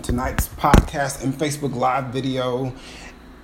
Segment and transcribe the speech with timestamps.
[0.00, 2.72] Tonight's podcast and Facebook Live video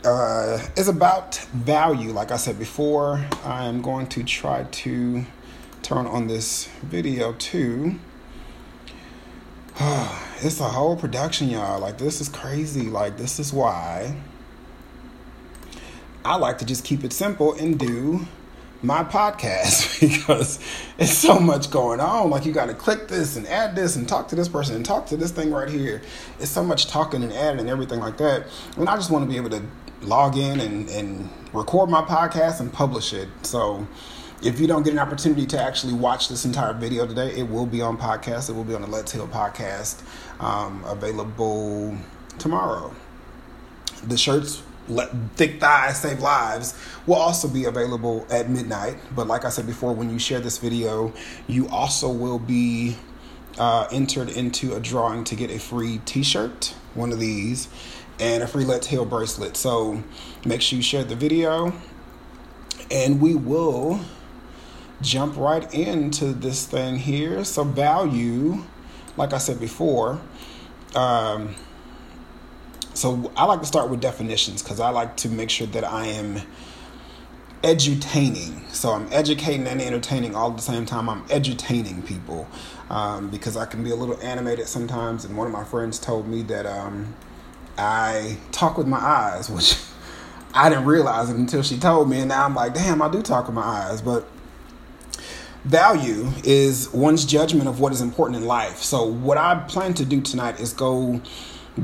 [0.05, 2.11] uh, is about value.
[2.13, 5.27] Like I said before, I'm going to try to
[5.83, 7.99] turn on this video too.
[10.41, 11.81] it's a whole production, y'all.
[11.81, 12.89] Like, this is crazy.
[12.89, 14.15] Like, this is why
[16.25, 18.27] I like to just keep it simple and do
[18.83, 20.61] my podcast because
[20.99, 22.31] it's so much going on.
[22.31, 24.85] Like you got to click this and add this and talk to this person and
[24.85, 26.03] talk to this thing right here.
[26.39, 28.47] It's so much talking and adding and everything like that.
[28.77, 29.63] And I just want to be able to
[30.03, 33.29] log in and, and record my podcast and publish it.
[33.43, 33.87] So
[34.43, 37.67] if you don't get an opportunity to actually watch this entire video today, it will
[37.67, 38.49] be on podcast.
[38.49, 40.03] It will be on the Let's Heal podcast,
[40.41, 41.97] um, available
[42.39, 42.95] tomorrow.
[44.05, 44.63] The shirts
[45.37, 46.75] thick thighs save lives
[47.07, 48.97] will also be available at midnight.
[49.15, 51.13] But like i said before when you share this video
[51.47, 52.97] you also will be
[53.59, 57.69] uh, entered into a drawing to get a free t-shirt one of these
[58.21, 59.57] and a free let's heal bracelet.
[59.57, 60.03] So
[60.45, 61.73] make sure you share the video
[62.91, 64.01] and we will
[65.01, 67.45] jump right into this thing here.
[67.45, 68.65] So value
[69.17, 70.21] like i said before
[70.95, 71.55] um,
[72.99, 76.07] so I like to start with definitions because I like to make sure that I
[76.07, 76.41] am
[77.63, 78.69] edutaining.
[78.73, 81.09] So I'm educating and entertaining all at the same time.
[81.09, 82.49] I'm edutaining people
[82.91, 85.25] um, because I can be a little animated sometimes.
[85.25, 87.15] And one of my friends told me that um,
[87.77, 89.77] I talk with my eyes, which
[90.53, 92.19] I didn't realize it until she told me.
[92.19, 94.03] And now I'm like, damn, I do talk with my eyes.
[94.03, 94.27] But
[95.65, 98.79] value is one's judgment of what is important in life.
[98.79, 101.21] So what I plan to do tonight is go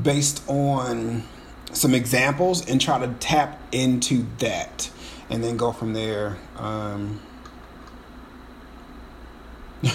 [0.03, 1.23] based on
[1.73, 4.91] some examples and try to tap into that
[5.31, 6.39] and then go from there.
[6.57, 7.21] Um,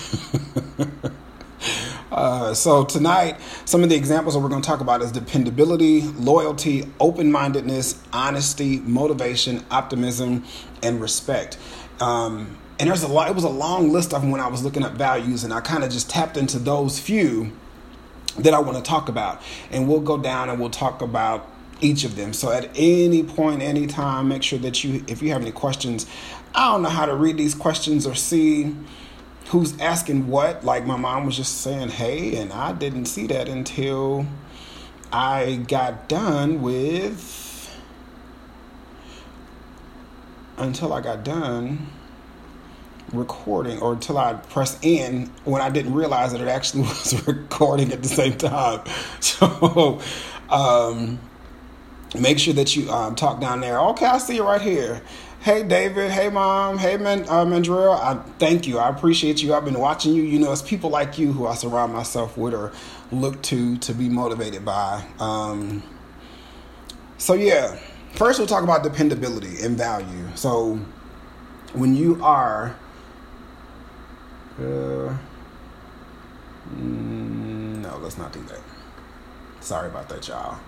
[2.12, 6.02] uh, so tonight, some of the examples that we're going to talk about is dependability,
[6.02, 10.44] loyalty, open-mindedness, honesty, motivation, optimism,
[10.84, 11.58] and respect.
[12.00, 13.30] Um, and there's a lot.
[13.30, 15.60] It was a long list of them when I was looking up values, and I
[15.60, 17.52] kind of just tapped into those few
[18.44, 19.42] that I want to talk about.
[19.72, 21.48] And we'll go down and we'll talk about
[21.82, 22.34] each of them.
[22.34, 26.06] So at any point, any time, make sure that you, if you have any questions,
[26.54, 28.76] I don't know how to read these questions or see
[29.48, 30.64] who's asking what.
[30.64, 34.26] Like my mom was just saying, hey, and I didn't see that until
[35.12, 37.80] I got done with,
[40.58, 41.88] until I got done
[43.14, 47.92] recording or until I pressed in when I didn't realize that it actually was recording
[47.92, 48.82] at the same time.
[49.22, 50.02] So
[50.50, 51.20] um,
[52.20, 53.80] make sure that you um, talk down there.
[53.80, 55.02] Okay, I see you right here.
[55.42, 57.98] Hey David, hey mom, hey Man uh, Mandrell.
[57.98, 58.78] I thank you.
[58.78, 59.54] I appreciate you.
[59.54, 60.24] I've been watching you.
[60.24, 62.74] You know, it's people like you who I surround myself with or
[63.12, 65.06] look to to be motivated by.
[65.20, 65.82] Um,
[67.18, 67.80] so yeah,
[68.12, 70.28] first we'll talk about dependability and value.
[70.36, 70.80] So
[71.74, 72.76] when you are
[74.60, 75.18] uh,
[76.76, 78.60] mm, no, let's not do that.
[79.62, 80.60] Sorry about that, y'all.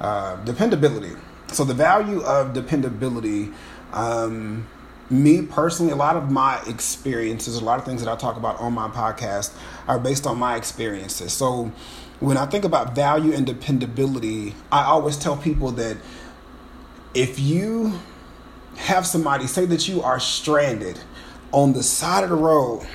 [0.00, 1.12] Uh, dependability.
[1.52, 3.50] So the value of dependability.
[3.92, 4.66] Um,
[5.10, 8.60] me personally, a lot of my experiences, a lot of things that I talk about
[8.60, 9.54] on my podcast
[9.86, 11.32] are based on my experiences.
[11.32, 11.72] So
[12.20, 15.96] when I think about value and dependability, I always tell people that
[17.14, 17.98] if you
[18.76, 21.00] have somebody say that you are stranded
[21.52, 22.86] on the side of the road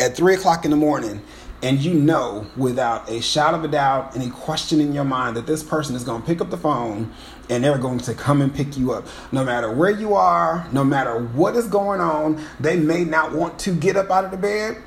[0.00, 1.22] at three o'clock in the morning
[1.62, 5.46] and you know without a shot of a doubt, any question in your mind that
[5.46, 7.12] this person is going to pick up the phone
[7.50, 9.06] and they're going to come and pick you up.
[9.30, 13.58] No matter where you are, no matter what is going on, they may not want
[13.60, 14.78] to get up out of the bed,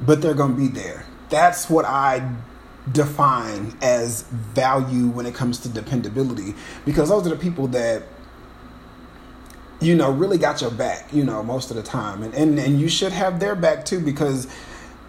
[0.00, 1.06] but they're going to be there.
[1.28, 2.28] That's what I
[2.90, 6.54] define as value when it comes to dependability
[6.84, 8.02] because those are the people that
[9.80, 12.22] you know, really got your back, you know, most of the time.
[12.22, 14.46] And, and, and you should have their back too because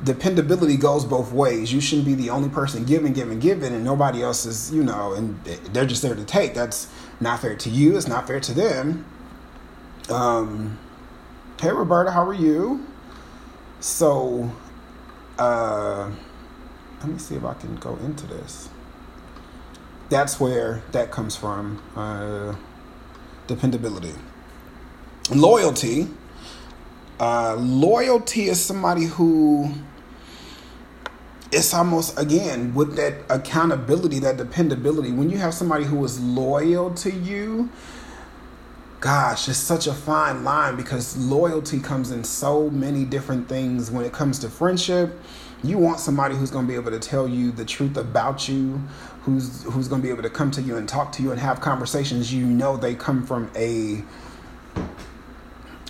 [0.04, 1.72] dependability goes both ways.
[1.72, 5.14] You shouldn't be the only person giving, giving, giving, and nobody else is, you know,
[5.14, 6.54] and they're just there to take.
[6.54, 7.98] That's not fair to you.
[7.98, 9.06] It's not fair to them.
[10.10, 10.78] Um,
[11.62, 12.86] hey, Roberta, how are you?
[13.80, 14.52] So,
[15.38, 16.10] uh,
[17.00, 18.70] let me see if I can go into this.
[20.10, 21.82] That's where that comes from.
[21.96, 22.56] Uh,
[23.48, 24.14] dependability.
[25.30, 26.08] Loyalty.
[27.20, 29.72] Uh, loyalty is somebody who
[31.52, 35.12] it's almost again with that accountability, that dependability.
[35.12, 37.70] When you have somebody who is loyal to you,
[39.00, 44.06] gosh, it's such a fine line because loyalty comes in so many different things when
[44.06, 45.18] it comes to friendship,
[45.64, 48.82] You want somebody who's going to be able to tell you the truth about you,
[49.24, 51.40] who's who's going to be able to come to you and talk to you and
[51.40, 52.32] have conversations.
[52.34, 54.04] You know they come from a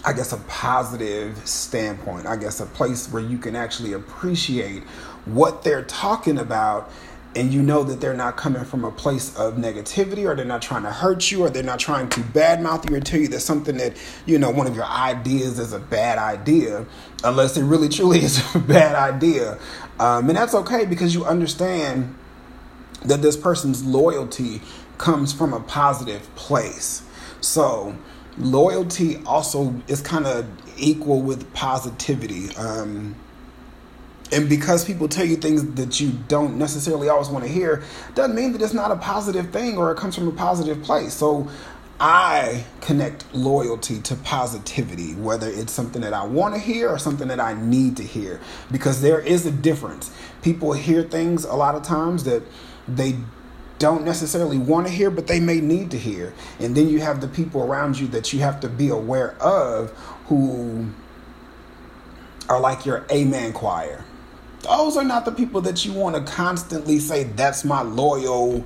[0.06, 2.28] I guess a positive standpoint.
[2.28, 4.84] I guess a place where you can actually appreciate
[5.26, 6.90] what they're talking about
[7.36, 10.62] and you know that they're not coming from a place of negativity or they're not
[10.62, 13.42] trying to hurt you or they're not trying to badmouth you or tell you that
[13.42, 13.96] something that
[14.26, 16.86] you know one of your ideas is a bad idea
[17.24, 19.60] unless it really truly is a bad idea
[20.00, 22.16] um, and that's okay because you understand
[23.06, 24.62] that this person's loyalty
[24.98, 27.04] comes from a positive place
[27.40, 27.96] so
[28.40, 30.46] loyalty also is kind of
[30.78, 33.16] equal with positivity um,
[34.32, 38.36] and because people tell you things that you don't necessarily always want to hear doesn't
[38.36, 41.14] mean that it's not a positive thing or it comes from a positive place.
[41.14, 41.50] So
[42.00, 47.28] i connect loyalty to positivity whether it's something that i want to hear or something
[47.28, 48.40] that i need to hear
[48.72, 50.12] because there is a difference.
[50.44, 52.44] People hear things a lot of times that
[52.88, 53.16] they
[53.80, 56.34] don't necessarily want to hear, but they may need to hear.
[56.60, 59.92] And then you have the people around you that you have to be aware of
[60.28, 60.88] who
[62.50, 64.04] are like your amen choir.
[64.62, 68.66] Those are not the people that you want to constantly say that's my loyal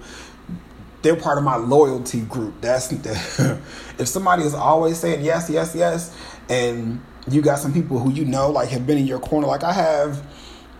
[1.01, 2.61] they're part of my loyalty group.
[2.61, 3.59] That's the,
[3.97, 6.15] if somebody is always saying yes yes yes
[6.47, 9.63] and you got some people who you know like have been in your corner like
[9.63, 10.23] i have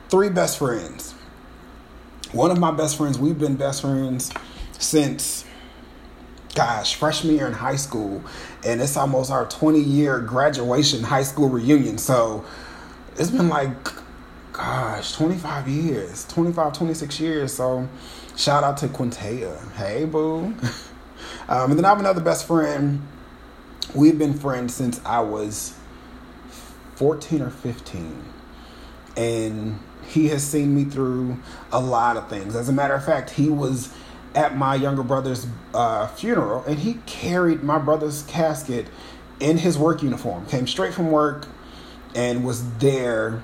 [0.09, 1.15] three best friends
[2.33, 4.31] one of my best friends we've been best friends
[4.77, 5.45] since
[6.55, 8.23] gosh freshman year in high school
[8.65, 12.43] and it's almost our 20 year graduation high school reunion so
[13.17, 13.75] it's been like
[14.53, 17.53] gosh, 25 years, 25, 26 years.
[17.53, 17.87] So
[18.35, 19.71] shout out to Quintea.
[19.73, 20.45] Hey, boo.
[21.49, 23.01] um, and then I have another best friend.
[23.95, 25.75] We've been friends since I was
[26.95, 28.23] 14 or 15.
[29.17, 31.37] And he has seen me through
[31.71, 32.55] a lot of things.
[32.55, 33.93] As a matter of fact, he was
[34.35, 38.87] at my younger brother's uh, funeral and he carried my brother's casket
[39.39, 41.47] in his work uniform, came straight from work
[42.15, 43.41] and was there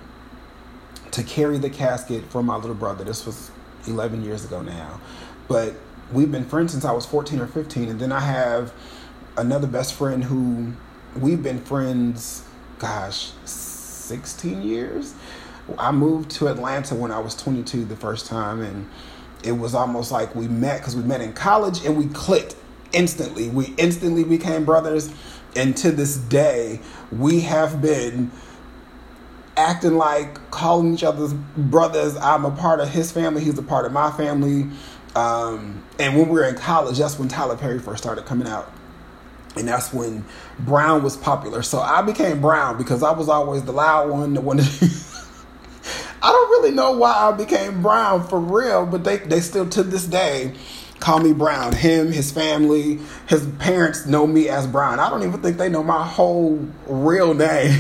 [1.12, 3.04] to carry the casket for my little brother.
[3.04, 3.52] This was
[3.88, 5.00] 11 years ago now.
[5.48, 5.74] But
[6.12, 7.90] we've been friends since I was 14 or 15.
[7.90, 8.74] And then I have
[9.38, 10.74] another best friend who
[11.16, 12.44] we've been friends,
[12.80, 15.14] gosh, 16 years.
[15.78, 18.62] I moved to Atlanta when I was 22 the first time.
[18.62, 18.90] And
[19.44, 22.56] it was almost like we met because we met in college and we clicked
[22.94, 23.50] instantly.
[23.50, 25.14] We instantly became brothers.
[25.56, 26.80] And to this day,
[27.12, 28.32] we have been
[29.56, 32.16] acting like calling each other's brothers.
[32.18, 33.44] I'm a part of his family.
[33.44, 34.70] He's a part of my family.
[35.16, 38.72] Um, and when we were in college, that's when Tyler Perry first started coming out.
[39.56, 40.24] And that's when
[40.60, 41.64] Brown was popular.
[41.64, 44.60] So I became Brown because I was always the loud one, the one
[46.28, 49.82] I don't really know why I became Brown for real, but they, they still to
[49.82, 50.54] this day
[51.00, 51.74] call me Brown.
[51.74, 55.00] Him, his family, his parents know me as Brown.
[55.00, 57.80] I don't even think they know my whole real name.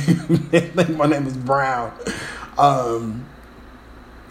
[0.52, 1.92] they think my name is Brown.
[2.58, 3.26] Um,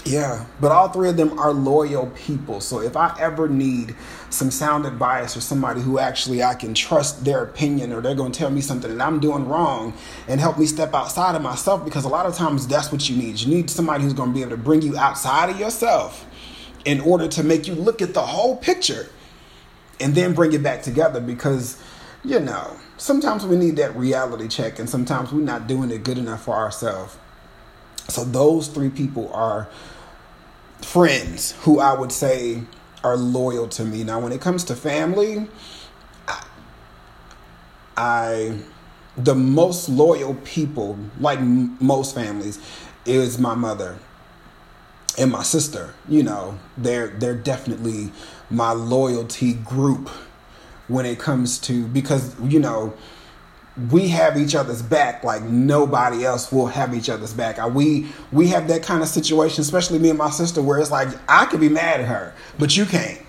[0.06, 2.60] yeah, but all three of them are loyal people.
[2.60, 3.96] So if I ever need
[4.30, 8.32] some sound advice or somebody who actually I can trust their opinion or they're going
[8.32, 9.94] to tell me something that I'm doing wrong
[10.28, 13.16] and help me step outside of myself, because a lot of times that's what you
[13.16, 13.40] need.
[13.40, 16.24] You need somebody who's going to be able to bring you outside of yourself
[16.84, 19.08] in order to make you look at the whole picture
[20.00, 21.82] and then bring it back together because
[22.24, 26.18] you know sometimes we need that reality check and sometimes we're not doing it good
[26.18, 27.16] enough for ourselves
[28.08, 29.68] so those three people are
[30.86, 32.62] friends who i would say
[33.04, 34.02] are loyal to me.
[34.02, 35.46] Now when it comes to family
[36.26, 36.46] I,
[37.96, 38.58] I
[39.16, 42.58] the most loyal people like m- most families
[43.04, 43.98] is my mother
[45.18, 48.12] and my sister, you know, they're they're definitely
[48.50, 50.08] my loyalty group
[50.88, 52.92] when it comes to because you know
[53.90, 57.58] we have each other's back like nobody else will have each other's back.
[57.74, 61.08] We we have that kind of situation, especially me and my sister, where it's like
[61.28, 63.20] I could be mad at her, but you can't,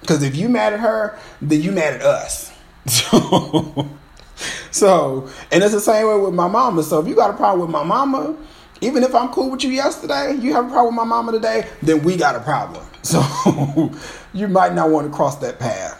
[0.00, 2.52] because if you mad at her, then you mad at us.
[2.86, 3.88] So,
[4.70, 6.82] so and it's the same way with my mama.
[6.82, 8.36] So if you got a problem with my mama,
[8.80, 11.68] even if I'm cool with you yesterday, you have a problem with my mama today,
[11.82, 12.84] then we got a problem.
[13.02, 13.90] So
[14.34, 15.99] you might not want to cross that path.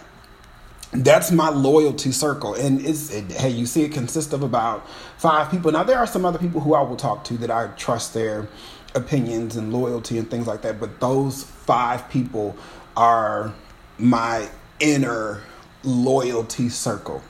[0.93, 2.55] That's my loyalty circle.
[2.55, 5.71] And it's, it, hey, you see, it consists of about five people.
[5.71, 8.49] Now, there are some other people who I will talk to that I trust their
[8.95, 10.81] opinions and loyalty and things like that.
[10.81, 12.57] But those five people
[12.97, 13.55] are
[13.99, 14.49] my
[14.81, 15.43] inner
[15.85, 17.23] loyalty circle.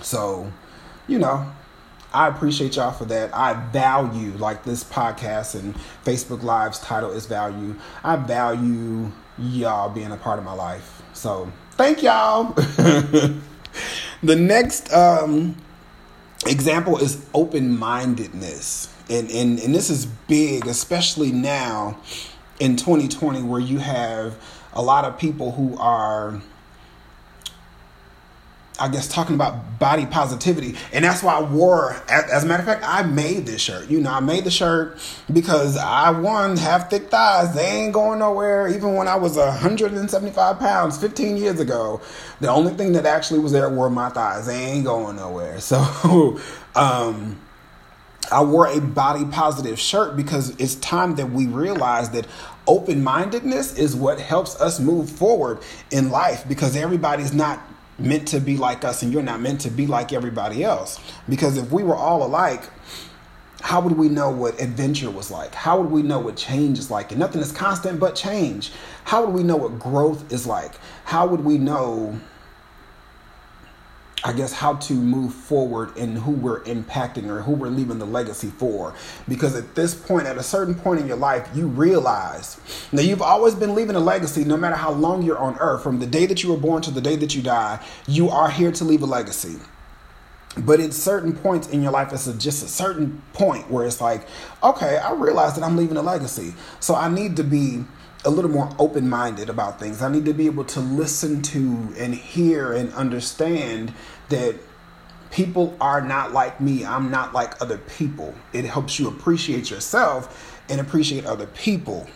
[0.00, 0.52] So,
[1.08, 1.50] you know,
[2.12, 3.34] I appreciate y'all for that.
[3.34, 7.74] I value like this podcast and Facebook Live's title is value.
[8.04, 11.02] I value y'all being a part of my life.
[11.12, 12.52] So thank y'all.
[14.22, 15.56] the next um,
[16.46, 18.92] example is open mindedness.
[19.10, 21.98] And, and, and this is big, especially now
[22.60, 24.36] in 2020, where you have
[24.72, 26.40] a lot of people who are
[28.78, 31.96] I guess talking about body positivity, and that's why I wore.
[32.08, 33.88] As, a matter of fact, I made this shirt.
[33.88, 34.98] You know, I made the shirt
[35.32, 37.54] because I one have thick thighs.
[37.54, 38.66] They ain't going nowhere.
[38.66, 42.00] Even when I was 175 pounds 15 years ago,
[42.40, 44.46] the only thing that actually was there were my thighs.
[44.46, 45.60] They ain't going nowhere.
[45.64, 46.38] So,
[46.76, 47.40] um,
[48.30, 52.26] I wore a body positive shirt because it's time that we realize that
[52.66, 55.58] open mindedness is what helps us move forward
[55.90, 57.60] in life because everybody's not
[57.98, 60.98] meant to be like us and you're not meant to be like everybody else.
[61.28, 62.68] Because if we were all alike,
[63.60, 65.54] how would we know what adventure was like?
[65.54, 67.12] How would we know what change is like?
[67.12, 68.72] And nothing is constant but change.
[69.04, 70.72] How would we know what growth is like?
[71.04, 72.20] How would we know
[74.26, 78.06] I guess, how to move forward and who we're impacting or who we're leaving the
[78.06, 78.94] legacy for.
[79.28, 82.58] Because at this point, at a certain point in your life, you realize
[82.90, 85.82] now you've always been leaving a legacy no matter how long you're on earth.
[85.82, 88.50] From the day that you were born to the day that you die, you are
[88.50, 89.56] here to leave a legacy.
[90.56, 94.00] But at certain points in your life, it's a, just a certain point where it's
[94.00, 94.26] like,
[94.62, 96.54] okay, I realize that I'm leaving a legacy.
[96.80, 97.84] So I need to be
[98.24, 100.00] a little more open minded about things.
[100.00, 103.92] I need to be able to listen to and hear and understand
[104.28, 104.56] that
[105.30, 106.84] people are not like me.
[106.84, 108.34] I'm not like other people.
[108.52, 112.06] It helps you appreciate yourself and appreciate other people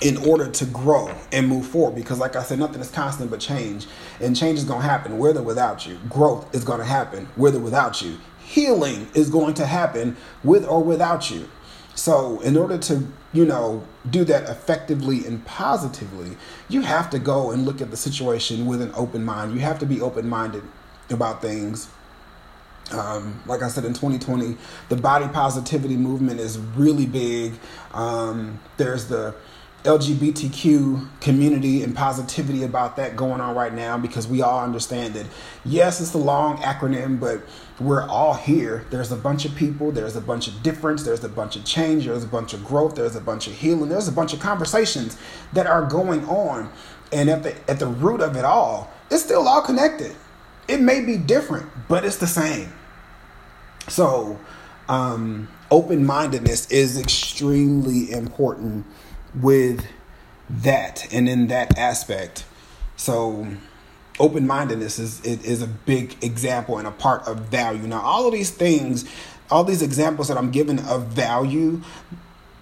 [0.00, 1.96] in order to grow and move forward.
[1.96, 3.86] Because like i said nothing is constant but change.
[4.20, 5.98] And change is going to happen with or without you.
[6.08, 8.18] Growth is going to happen with or without you.
[8.38, 11.48] Healing is going to happen with or without you.
[11.96, 16.36] So in order to you know do that effectively and positively
[16.68, 19.52] you have to go and look at the situation with an open mind.
[19.52, 20.62] You have to be open minded
[21.14, 21.88] about things.
[22.92, 24.56] Um, like I said, in 2020,
[24.88, 27.54] the body positivity movement is really big.
[27.92, 29.34] Um, there's the
[29.84, 35.26] LGBTQ community and positivity about that going on right now because we all understand that,
[35.64, 37.42] yes, it's a long acronym, but
[37.78, 38.86] we're all here.
[38.90, 42.06] There's a bunch of people, there's a bunch of difference, there's a bunch of change,
[42.06, 45.18] there's a bunch of growth, there's a bunch of healing, there's a bunch of conversations
[45.52, 46.70] that are going on.
[47.12, 50.16] And at the, at the root of it all, it's still all connected
[50.68, 52.72] it may be different, but it's the same.
[53.88, 54.38] So,
[54.88, 58.86] um, open mindedness is extremely important
[59.34, 59.86] with
[60.48, 62.44] that and in that aspect.
[62.96, 63.46] So,
[64.18, 67.86] open mindedness is is a big example and a part of value.
[67.86, 69.04] Now, all of these things,
[69.50, 71.82] all these examples that I'm giving of value,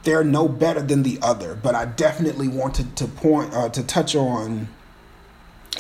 [0.03, 1.55] they're no better than the other.
[1.55, 4.69] But I definitely wanted to point uh, to touch on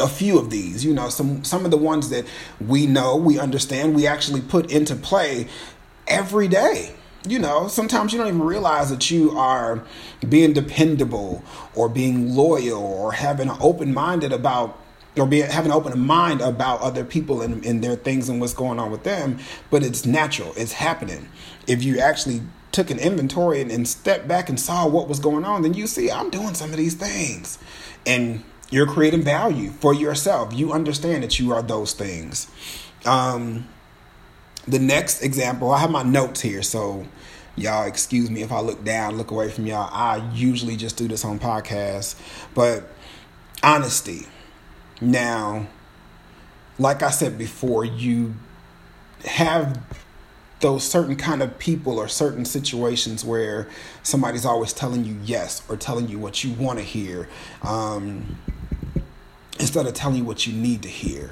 [0.00, 2.24] a few of these you know some some of the ones that
[2.66, 5.46] we know we understand we actually put into play
[6.06, 6.94] every day.
[7.26, 9.84] You know sometimes you don't even realize that you are
[10.28, 11.44] being dependable
[11.74, 14.78] or being loyal or having an open minded about
[15.16, 18.54] or be having an open mind about other people and, and their things and what's
[18.54, 19.38] going on with them
[19.70, 21.28] but it's natural it's happening.
[21.68, 25.44] If you actually took an inventory and, and stepped back and saw what was going
[25.44, 27.56] on then you see i'm doing some of these things.
[28.04, 30.52] And you're creating value for yourself.
[30.54, 32.50] You understand that you are those things.
[33.04, 33.68] Um,
[34.66, 37.06] the next example, I have my notes here, so
[37.54, 39.90] y'all excuse me if I look down, look away from y'all.
[39.92, 42.16] I usually just do this on podcasts,
[42.54, 42.88] but
[43.62, 44.26] honesty.
[45.02, 45.66] Now,
[46.78, 48.34] like I said before, you
[49.26, 49.82] have
[50.60, 53.68] those certain kind of people or certain situations where
[54.02, 57.28] somebody's always telling you yes or telling you what you want to hear.
[57.62, 58.38] Um,
[59.58, 61.30] instead of telling you what you need to hear.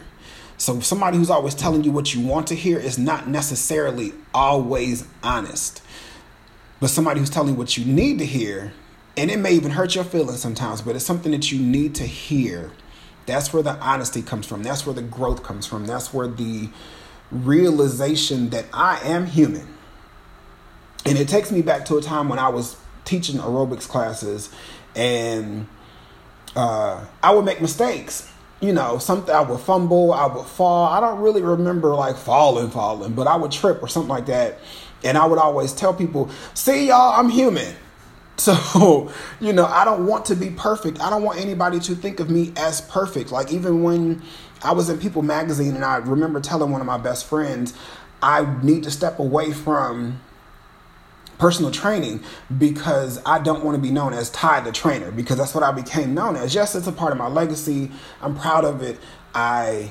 [0.57, 5.07] So somebody who's always telling you what you want to hear is not necessarily always
[5.23, 5.83] honest.
[6.81, 8.73] But somebody who's telling you what you need to hear,
[9.17, 12.07] and it may even hurt your feelings sometimes, but it's something that you need to
[12.07, 12.73] hear.
[13.27, 14.63] That's where the honesty comes from.
[14.63, 15.87] That's where the growth comes from.
[15.87, 16.69] That's where the
[17.31, 19.67] realization that I am human.
[21.07, 24.51] And it takes me back to a time when I was teaching aerobics classes
[24.95, 25.67] and
[26.57, 28.31] uh, I would make mistakes.
[28.61, 30.87] You know, something I would fumble, I would fall.
[30.87, 34.59] I don't really remember like falling, falling, but I would trip or something like that.
[35.03, 37.75] And I would always tell people, see, y'all, I'm human.
[38.41, 40.99] So, you know, I don't want to be perfect.
[40.99, 43.31] I don't want anybody to think of me as perfect.
[43.31, 44.23] Like, even when
[44.63, 47.75] I was in People magazine and I remember telling one of my best friends,
[48.23, 50.23] I need to step away from
[51.41, 52.23] personal training
[52.59, 55.73] because I don't want to be known as Ty the trainer because that's what I
[55.73, 56.55] became known as.
[56.55, 57.91] Yes, it's a part of my legacy.
[58.21, 58.99] I'm proud of it.
[59.35, 59.89] I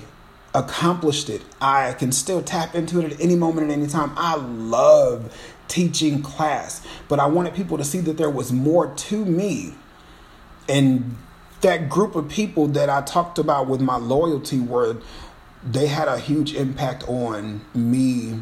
[0.54, 1.42] accomplished it.
[1.60, 4.12] I can still tap into it at any moment at any time.
[4.16, 5.36] I love
[5.68, 9.74] teaching class, but I wanted people to see that there was more to me.
[10.68, 11.18] And
[11.62, 14.98] that group of people that I talked about with my loyalty were
[15.64, 18.40] they had a huge impact on me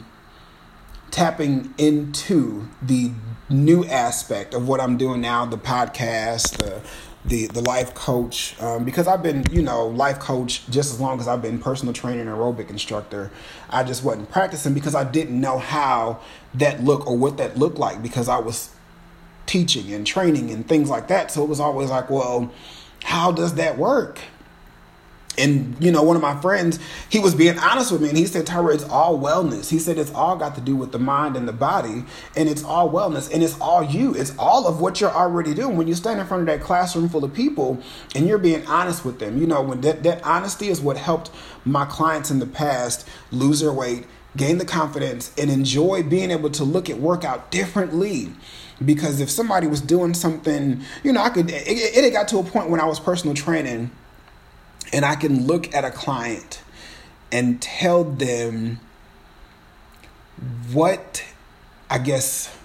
[1.11, 3.11] tapping into the
[3.49, 6.81] new aspect of what I'm doing now, the podcast, the
[7.25, 11.19] the the life coach, um, because I've been you know life coach just as long
[11.19, 13.31] as I've been personal trainer and aerobic instructor.
[13.69, 16.21] I just wasn't practicing because I didn't know how
[16.53, 18.69] that look or what that looked like because I was
[19.45, 21.31] teaching and training and things like that.
[21.31, 22.51] So it was always like, well,
[23.03, 24.19] how does that work?
[25.37, 26.79] And you know, one of my friends,
[27.09, 29.97] he was being honest with me, and he said, "Tyra, it's all wellness." He said,
[29.97, 33.31] "It's all got to do with the mind and the body, and it's all wellness,
[33.31, 34.13] and it's all you.
[34.15, 37.09] It's all of what you're already doing when you stand in front of that classroom
[37.09, 37.79] full of people,
[38.15, 39.39] and you're being honest with them.
[39.39, 41.29] You know, when that that honesty is what helped
[41.65, 46.49] my clients in the past lose their weight, gain the confidence, and enjoy being able
[46.51, 48.33] to look at workout differently."
[48.83, 51.49] Because if somebody was doing something, you know, I could.
[51.49, 53.89] It, it, it got to a point when I was personal training
[54.93, 56.61] and I can look at a client
[57.31, 58.79] and tell them
[60.71, 61.23] what
[61.89, 62.55] I guess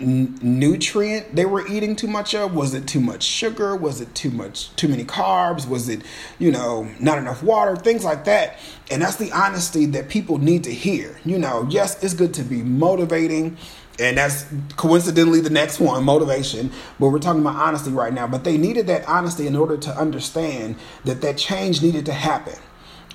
[0.00, 2.54] n- nutrient they were eating too much of.
[2.54, 3.76] Was it too much sugar?
[3.76, 5.68] Was it too much too many carbs?
[5.68, 6.02] Was it
[6.38, 7.76] you know not enough water?
[7.76, 8.58] Things like that.
[8.90, 11.18] And that's the honesty that people need to hear.
[11.24, 13.56] You know yes it's good to be motivating
[14.00, 16.72] and that's coincidentally the next one motivation.
[16.98, 18.26] But we're talking about honesty right now.
[18.26, 22.54] But they needed that honesty in order to understand that that change needed to happen.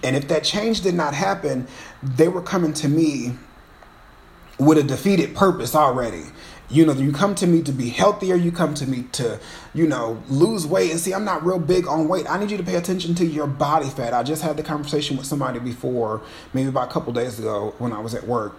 [0.03, 1.67] And if that change did not happen
[2.03, 3.33] they were coming to me
[4.59, 6.23] with a defeated purpose already.
[6.69, 8.35] You know you come to me to be healthier.
[8.35, 9.39] You come to me to
[9.73, 10.91] you know lose weight.
[10.91, 12.29] And see i'm not real big on weight.
[12.29, 14.13] I need you to pay attention to your body fat.
[14.13, 16.21] I just had the conversation with somebody before
[16.53, 18.55] maybe about a couple days ago when i was at work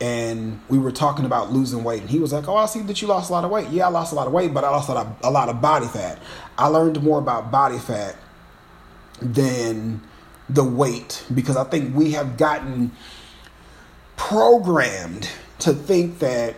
[0.00, 3.00] and we were talking about losing weight and he was like oh i see that
[3.02, 3.68] you lost a lot of weight.
[3.68, 5.48] Yeah i lost a lot of weight but i lost a lot of, a lot
[5.48, 6.18] of body fat.
[6.56, 8.16] I learned more about body fat
[9.20, 10.00] than
[10.48, 12.92] the weight because i think we have gotten
[14.16, 16.56] programmed to think that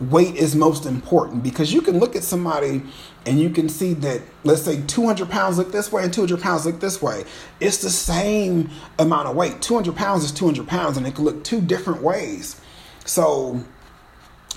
[0.00, 2.82] weight is most important because you can look at somebody
[3.26, 6.66] and you can see that let's say 200 pounds look this way and 200 pounds
[6.66, 7.24] look this way.
[7.60, 9.62] It's the same amount of weight.
[9.62, 12.60] 200 pounds is 200 pounds and it can look two different ways.
[13.04, 13.60] So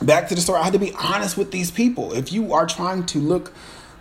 [0.01, 2.13] back to the story i had to be honest with these people.
[2.13, 3.53] If you are trying to look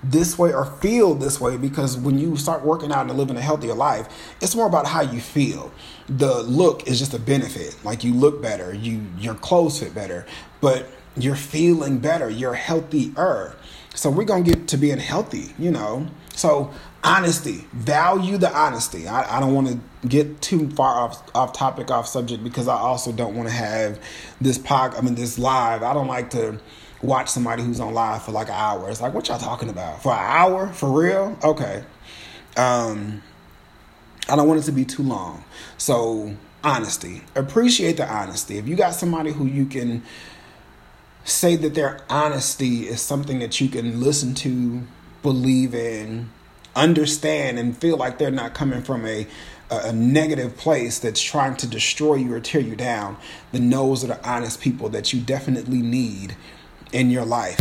[0.02, 3.40] this way or feel this way because when you start working out and living a
[3.40, 5.72] healthier life it's more about how you feel.
[6.08, 7.76] The look is just a benefit.
[7.84, 8.72] Like you look better.
[8.72, 10.26] You your clothes fit better.
[10.60, 13.56] But you're feeling better, you're healthier.
[13.94, 16.06] So we're gonna get to being healthy, you know.
[16.34, 16.70] So
[17.02, 19.08] honesty, value the honesty.
[19.08, 22.76] I, I don't want to get too far off off topic, off subject, because I
[22.76, 23.98] also don't want to have
[24.40, 24.94] this pod.
[24.94, 25.82] I mean, this live.
[25.82, 26.60] I don't like to
[27.02, 28.90] watch somebody who's on live for like an hour.
[28.90, 30.02] It's like, what y'all talking about?
[30.02, 30.72] For an hour?
[30.72, 31.38] For real?
[31.42, 31.84] Okay.
[32.56, 33.22] Um,
[34.28, 35.44] I don't want it to be too long.
[35.78, 38.58] So honesty, appreciate the honesty.
[38.58, 40.02] If you got somebody who you can
[41.26, 44.82] say that their honesty is something that you can listen to,
[45.22, 46.30] believe in,
[46.74, 49.26] understand, and feel like they're not coming from a
[49.68, 53.16] a negative place that's trying to destroy you or tear you down,
[53.50, 56.36] then those are the honest people that you definitely need
[56.92, 57.58] in your life.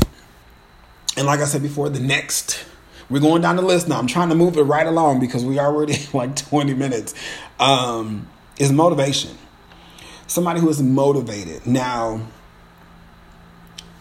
[1.17, 2.63] And like I said before, the next
[3.09, 3.99] we're going down the list now.
[3.99, 7.13] I'm trying to move it right along because we already like 20 minutes.
[7.59, 9.37] Um, is motivation.
[10.27, 11.67] Somebody who is motivated.
[11.67, 12.21] Now,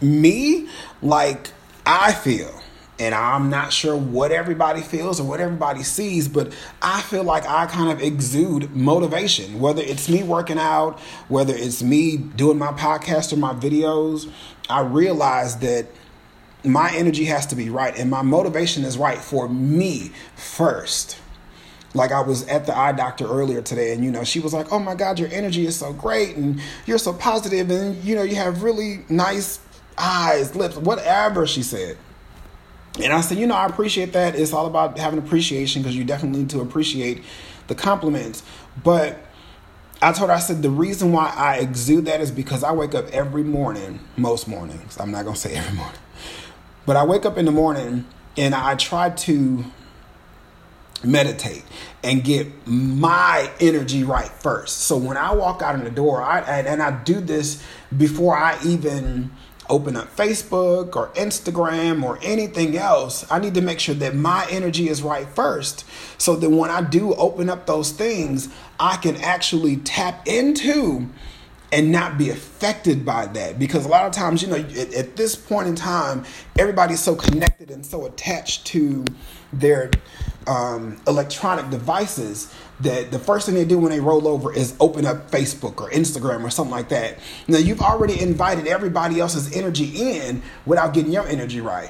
[0.01, 0.67] me,
[1.01, 1.51] like
[1.85, 2.61] I feel,
[2.99, 7.45] and I'm not sure what everybody feels or what everybody sees, but I feel like
[7.45, 9.59] I kind of exude motivation.
[9.59, 14.31] Whether it's me working out, whether it's me doing my podcast or my videos,
[14.69, 15.87] I realize that
[16.63, 21.19] my energy has to be right and my motivation is right for me first
[21.95, 24.71] like I was at the eye doctor earlier today, and you know, she was like,
[24.71, 28.23] "Oh my God, your energy is so great, and you're so positive, and you know,
[28.23, 29.59] you have really nice
[29.97, 31.97] eyes, lips, whatever she said.
[33.01, 34.35] And I said, you know, I appreciate that.
[34.35, 37.23] It's all about having appreciation because you definitely need to appreciate
[37.67, 38.43] the compliments.
[38.83, 39.17] But
[40.01, 42.95] I told her, I said, the reason why I exude that is because I wake
[42.95, 44.97] up every morning, most mornings.
[44.99, 45.99] I'm not going to say every morning.
[46.85, 48.05] But I wake up in the morning
[48.37, 49.65] and I try to
[51.03, 51.63] meditate
[52.03, 54.81] and get my energy right first.
[54.81, 57.63] So when I walk out in the door, I and I do this
[57.95, 59.31] before I even
[59.69, 64.47] open up Facebook or Instagram or anything else, I need to make sure that my
[64.49, 65.85] energy is right first.
[66.17, 68.49] So that when I do open up those things,
[68.79, 71.09] I can actually tap into
[71.71, 75.15] and not be affected by that because a lot of times you know at, at,
[75.15, 76.23] this point in time
[76.57, 79.03] everybody's so connected and so attached to
[79.51, 79.89] their
[80.47, 85.05] um, electronic devices that the first thing they do when they roll over is open
[85.05, 87.17] up Facebook or Instagram or something like that.
[87.47, 91.89] Now you've already invited everybody else's energy in without getting your energy right.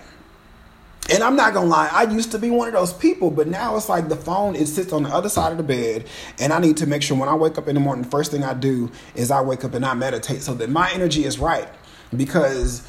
[1.11, 3.75] And I'm not gonna lie, I used to be one of those people, but now
[3.77, 6.07] it's like the phone it sits on the other side of the bed,
[6.39, 8.31] and I need to make sure when I wake up in the morning, the first
[8.31, 11.37] thing I do is I wake up and I meditate so that my energy is
[11.37, 11.69] right.
[12.15, 12.87] Because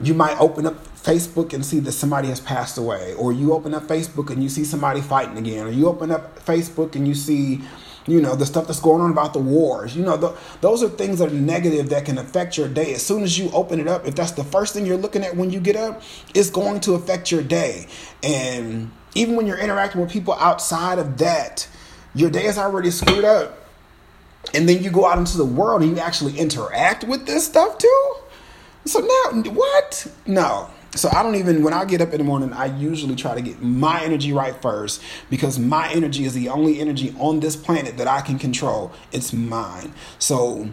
[0.00, 3.74] you might open up Facebook and see that somebody has passed away, or you open
[3.74, 7.14] up Facebook and you see somebody fighting again, or you open up Facebook and you
[7.14, 7.62] see,
[8.06, 9.96] you know, the stuff that's going on about the wars.
[9.96, 12.94] You know, the, those are things that are negative that can affect your day.
[12.94, 15.36] As soon as you open it up, if that's the first thing you're looking at
[15.36, 16.02] when you get up,
[16.34, 17.88] it's going to affect your day.
[18.22, 21.68] And even when you're interacting with people outside of that,
[22.14, 23.58] your day is already screwed up.
[24.54, 27.78] And then you go out into the world and you actually interact with this stuff
[27.78, 28.14] too
[28.86, 30.06] so now, what?
[30.26, 30.70] No.
[30.94, 33.42] So I don't even when I get up in the morning, I usually try to
[33.42, 37.98] get my energy right first because my energy is the only energy on this planet
[37.98, 38.92] that I can control.
[39.12, 39.92] It's mine.
[40.18, 40.70] So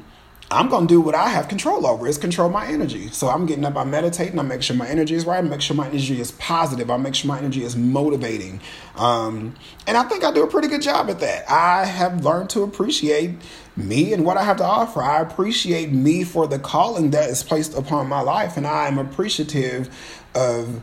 [0.53, 2.07] I'm gonna do what I have control over.
[2.07, 3.07] Is control my energy.
[3.09, 5.61] So I'm getting up, I'm meditating, I make sure my energy is right, I make
[5.61, 8.61] sure my energy is positive, I make sure my energy is motivating.
[8.95, 9.55] Um,
[9.87, 11.49] and I think I do a pretty good job at that.
[11.49, 13.31] I have learned to appreciate
[13.75, 15.01] me and what I have to offer.
[15.01, 18.99] I appreciate me for the calling that is placed upon my life, and I am
[18.99, 19.89] appreciative
[20.35, 20.81] of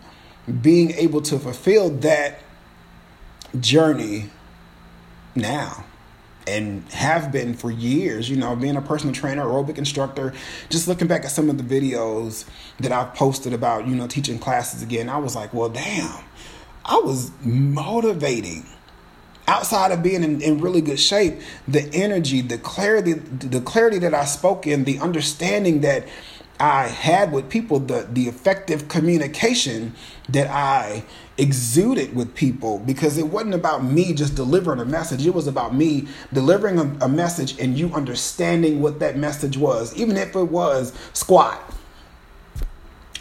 [0.61, 2.41] being able to fulfill that
[3.61, 4.31] journey
[5.35, 5.85] now
[6.51, 10.33] and have been for years, you know, being a personal trainer, aerobic instructor,
[10.69, 12.45] just looking back at some of the videos
[12.81, 16.25] that I've posted about, you know, teaching classes again, I was like, well, damn,
[16.85, 18.67] I was motivating.
[19.47, 24.15] Outside of being in, in really good shape, the energy, the clarity, the clarity that
[24.15, 26.07] I spoke in, the understanding that
[26.61, 29.95] I had with people, the the effective communication
[30.29, 31.05] that I
[31.39, 35.27] exuded with people because it wasn't about me just delivering a message.
[35.27, 39.97] It was about me delivering a, a message and you understanding what that message was,
[39.97, 41.61] even if it was squat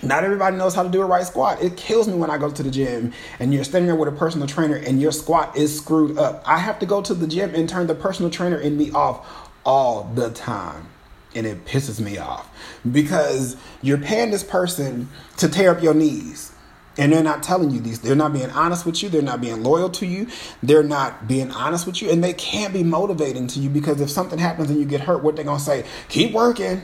[0.02, 1.62] not everybody knows how to do a right squat.
[1.62, 4.18] It kills me when I go to the gym and you're standing there with a
[4.18, 6.42] personal trainer and your squat is screwed up.
[6.46, 9.50] I have to go to the gym and turn the personal trainer in me off
[9.66, 10.88] all the time.
[11.36, 12.50] And it pisses me off
[12.92, 16.54] because you're paying this person to tear up your knees.
[16.98, 18.00] And they're not telling you these.
[18.00, 19.10] They're not being honest with you.
[19.10, 20.28] They're not being loyal to you.
[20.62, 22.10] They're not being honest with you.
[22.10, 25.24] And they can't be motivating to you because if something happens and you get hurt,
[25.24, 25.86] what they're going to say?
[26.10, 26.82] Keep working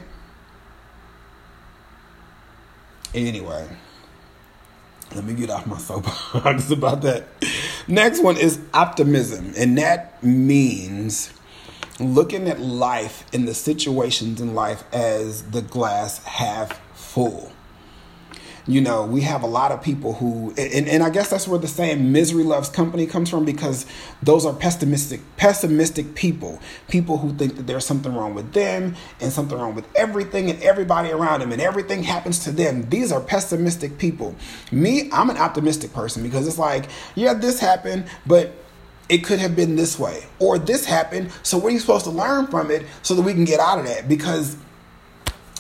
[3.16, 3.66] Anyway,
[5.16, 7.28] let me get off my soapbox about that.
[7.88, 11.32] Next one is optimism, and that means
[12.00, 17.52] looking at life and the situations in life as the glass half full
[18.68, 21.60] you know, we have a lot of people who, and, and I guess that's where
[21.60, 23.86] the saying misery loves company comes from because
[24.24, 26.60] those are pessimistic, pessimistic people.
[26.88, 30.62] People who think that there's something wrong with them and something wrong with everything and
[30.64, 32.90] everybody around them and everything happens to them.
[32.90, 34.36] These are pessimistic people.
[34.72, 38.65] Me, I'm an optimistic person because it's like, yeah, this happened, but
[39.10, 41.32] it could have been this way or this happened.
[41.44, 43.80] So what are you supposed to learn from it so that we can get out
[43.80, 44.08] of that?
[44.08, 44.58] Because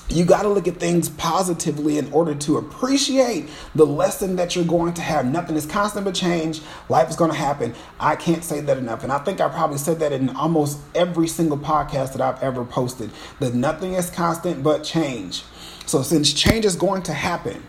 [0.08, 4.66] you got to look at things positively in order to appreciate the lesson that you're
[4.66, 5.26] going to have.
[5.26, 6.62] Nothing is constant but change.
[6.90, 7.74] Life is going to happen.
[8.00, 9.04] I can't say that enough.
[9.04, 12.64] And I think I probably said that in almost every single podcast that I've ever
[12.64, 15.44] posted that nothing is constant but change.
[15.88, 17.64] So, since change is going to happen,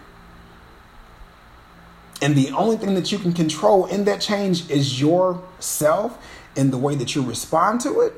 [2.26, 6.18] and the only thing that you can control in that change is yourself
[6.56, 8.12] and the way that you respond to it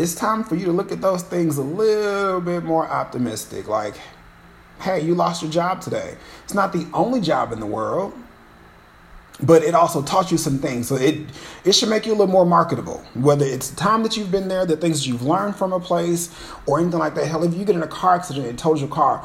[0.00, 3.68] it's time for you to look at those things a little bit more optimistic.
[3.68, 3.94] Like,
[4.80, 6.16] hey, you lost your job today.
[6.44, 8.14] It's not the only job in the world,
[9.42, 10.88] but it also taught you some things.
[10.88, 11.18] So it
[11.64, 13.04] it should make you a little more marketable.
[13.14, 16.34] Whether it's the time that you've been there, the things you've learned from a place,
[16.66, 17.26] or anything like that.
[17.26, 19.24] Hell, if you get in a car accident and told your car,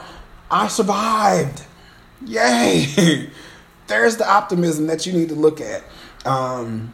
[0.52, 1.64] I survived.
[2.24, 3.30] Yay!
[3.88, 5.84] There's the optimism that you need to look at.
[6.26, 6.94] Um,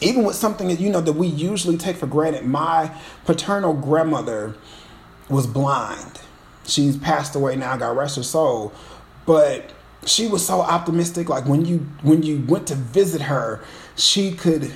[0.00, 4.54] even with something that you know that we usually take for granted my paternal grandmother
[5.28, 6.20] was blind
[6.66, 8.72] she's passed away now god rest her soul
[9.26, 9.72] but
[10.06, 11.28] she was so optimistic.
[11.28, 13.62] Like when you when you went to visit her,
[13.96, 14.72] she could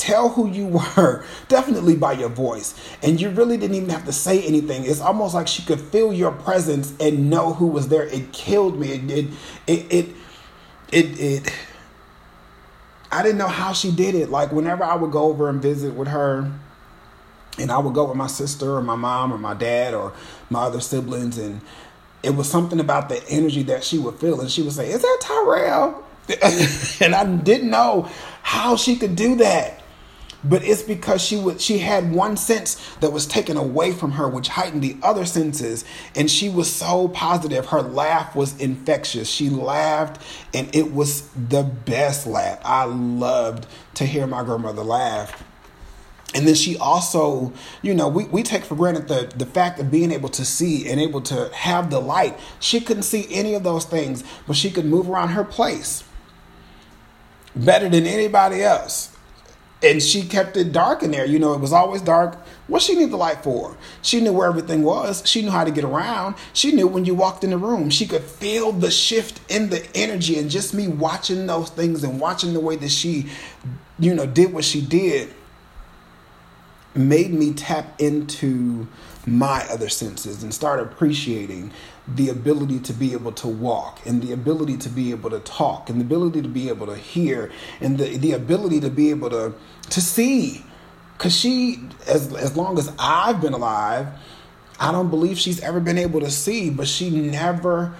[0.00, 2.74] tell who you were definitely by your voice.
[3.02, 4.84] And you really didn't even have to say anything.
[4.84, 8.04] It's almost like she could feel your presence and know who was there.
[8.04, 8.92] It killed me.
[8.92, 9.26] It it
[9.68, 10.08] it it,
[10.92, 11.52] it, it
[13.12, 14.30] I didn't know how she did it.
[14.30, 16.50] Like whenever I would go over and visit with her,
[17.58, 20.12] and I would go with my sister or my mom or my dad or
[20.48, 21.60] my other siblings, and
[22.22, 25.02] it was something about the energy that she would feel, and she would say, "Is
[25.02, 26.04] that Tyrell?"
[27.00, 28.08] and I didn't know
[28.42, 29.79] how she could do that
[30.42, 34.28] but it's because she would she had one sense that was taken away from her
[34.28, 35.84] which heightened the other senses
[36.16, 37.66] and she was so positive.
[37.66, 39.28] Her laugh was infectious.
[39.28, 40.22] She laughed
[40.54, 42.58] and it was the best laugh.
[42.64, 45.44] I loved to hear my grandmother laugh.
[46.32, 49.90] And then she also, you know, we, we take for granted the, the fact of
[49.90, 52.38] being able to see and able to have the light.
[52.60, 56.04] She couldn't see any of those things, but she could move around her place
[57.56, 59.16] better than anybody else
[59.82, 61.24] and she kept it dark in there.
[61.24, 62.36] You know, it was always dark.
[62.66, 63.76] What she need the light for?
[64.02, 65.22] She knew where everything was.
[65.26, 66.36] She knew how to get around.
[66.52, 67.90] She knew when you walked in the room.
[67.90, 72.20] She could feel the shift in the energy, and just me watching those things and
[72.20, 73.26] watching the way that she,
[73.98, 75.32] you know, did what she did,
[76.94, 78.86] made me tap into
[79.26, 81.70] my other senses and start appreciating
[82.16, 85.88] the ability to be able to walk and the ability to be able to talk
[85.88, 89.30] and the ability to be able to hear and the, the ability to be able
[89.30, 89.52] to
[89.90, 90.64] to see.
[91.16, 94.06] Because she as as long as i've been alive
[94.78, 97.94] i don't believe she's ever been able to see but she never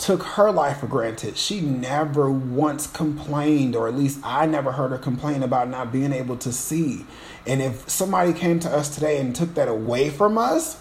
[0.00, 1.36] took her life for granted.
[1.36, 6.12] She never once complained or at least i never heard her complain about not being
[6.12, 7.04] able to see.
[7.46, 10.80] And if somebody came to us today and took that away from us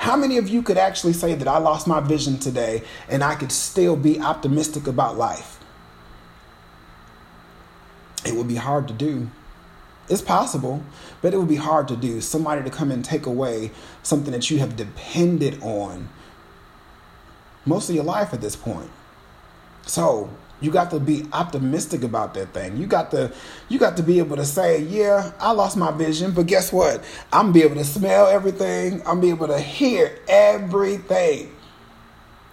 [0.00, 3.34] how many of you could actually say that I lost my vision today and I
[3.34, 5.60] could still be optimistic about life?
[8.24, 9.30] It would be hard to do.
[10.08, 10.82] It's possible,
[11.20, 12.22] but it would be hard to do.
[12.22, 16.08] Somebody to come and take away something that you have depended on
[17.66, 18.88] most of your life at this point.
[19.84, 20.30] So,
[20.60, 22.76] you got to be optimistic about that thing.
[22.76, 23.32] You got to
[23.68, 27.02] you got to be able to say, "Yeah, I lost my vision, but guess what?
[27.32, 29.02] I'm be able to smell everything.
[29.06, 31.56] I'm be able to hear everything."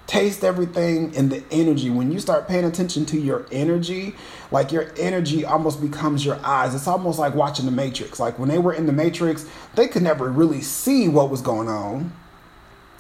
[0.08, 1.90] Taste everything and the energy.
[1.90, 4.16] When you start paying attention to your energy,
[4.52, 6.74] like your energy almost becomes your eyes.
[6.74, 8.18] It's almost like watching the Matrix.
[8.18, 11.68] Like when they were in the Matrix, they could never really see what was going
[11.68, 12.14] on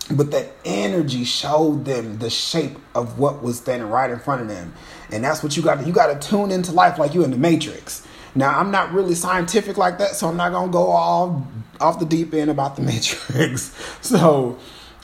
[0.09, 4.47] but that energy showed them the shape of what was standing right in front of
[4.47, 4.73] them.
[5.11, 7.37] And that's what you got you got to tune into life like you in the
[7.37, 8.05] matrix.
[8.35, 11.47] Now i'm not really scientific like that so i'm not gonna go all
[11.79, 13.73] off the deep end about the matrix.
[14.01, 14.57] So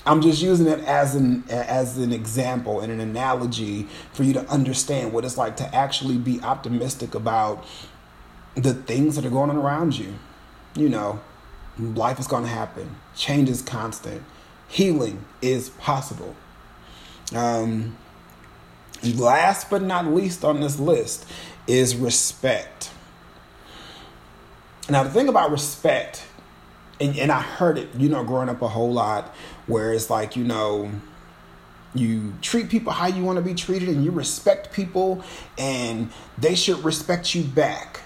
[0.05, 4.49] i'm just using it as an as an example and an analogy for you to
[4.49, 7.65] understand what it's like to actually be optimistic about
[8.55, 10.13] the things that are going on around you.
[10.75, 11.19] You know
[11.77, 12.95] life is going to happen.
[13.15, 14.23] Change is constant
[14.67, 16.35] healing is possible.
[17.33, 17.97] Um,
[19.03, 21.25] last but not least on this list
[21.67, 22.91] is respect.
[24.89, 26.25] Now, the thing about respect,
[26.99, 29.33] and, and I heard it, you know, growing up a whole lot,
[29.65, 30.91] where it's like, you know,
[31.95, 35.23] you treat people how you want to be treated and you respect people
[35.57, 38.01] and they should respect you back.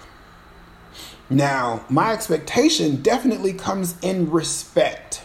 [1.30, 5.22] Now, my expectation definitely comes in respect.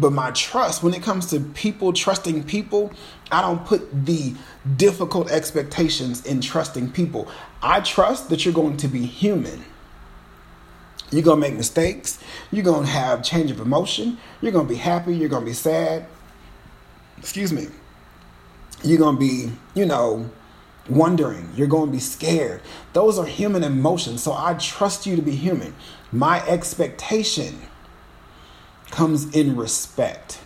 [0.00, 2.92] But my trust, when it comes to people trusting people,
[3.30, 4.34] I don't put the
[4.76, 7.28] difficult expectations in trusting people.
[7.62, 9.64] I trust that you're going to be human.
[11.10, 12.18] You're going to make mistakes.
[12.50, 14.16] You're going to have change of emotion.
[14.40, 15.14] You're going to be happy.
[15.14, 16.06] You're going to be sad.
[17.18, 17.66] Excuse me.
[18.82, 20.30] You're going to be, you know,
[20.88, 21.50] wondering.
[21.54, 22.62] You're going to be scared.
[22.94, 24.22] Those are human emotions.
[24.22, 25.74] So I trust you to be human.
[26.10, 27.60] My expectation
[28.90, 30.40] comes in respect.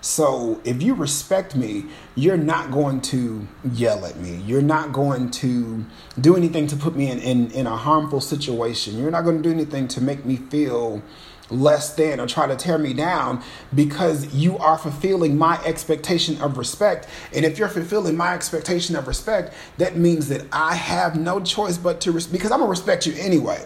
[0.00, 1.84] So if you respect me,
[2.14, 4.36] you're not going to yell at me.
[4.46, 5.84] You're not going to
[6.18, 8.98] do anything to put me in, in, in a harmful situation.
[8.98, 11.02] You're not going to do anything to make me feel
[11.50, 13.42] less than or try to tear me down
[13.74, 17.08] because you are fulfilling my expectation of respect.
[17.34, 21.76] And if you're fulfilling my expectation of respect, that means that I have no choice
[21.76, 23.62] but to, res- because I'm going to respect you anyway